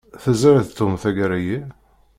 [0.23, 1.59] Teẓriḍ Tom tagara-yi?